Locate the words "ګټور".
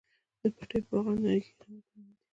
1.83-2.03